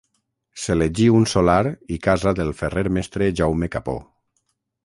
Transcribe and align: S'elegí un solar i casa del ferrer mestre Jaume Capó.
S'elegí 0.61 1.05
un 1.17 1.27
solar 1.33 1.59
i 1.97 1.99
casa 2.09 2.35
del 2.41 2.51
ferrer 2.63 2.87
mestre 2.99 3.31
Jaume 3.41 3.71
Capó. 3.77 3.99